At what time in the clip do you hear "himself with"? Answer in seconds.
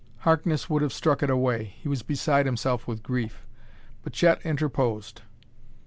2.47-3.03